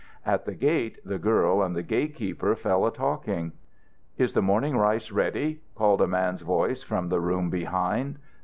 At 0.25 0.45
the 0.45 0.55
gate 0.55 0.97
the 1.05 1.19
girl 1.19 1.61
and 1.61 1.75
the 1.75 1.83
gate 1.83 2.15
keeper 2.15 2.55
fell 2.55 2.87
a 2.87 2.91
talking. 2.91 3.51
"Is 4.17 4.33
the 4.33 4.41
morning 4.41 4.75
rice 4.75 5.11
ready?" 5.11 5.61
called 5.75 6.01
a 6.01 6.07
man's 6.07 6.41
voice 6.41 6.81
from 6.81 7.09
the 7.09 7.19
room 7.19 7.51
behind. 7.51 8.17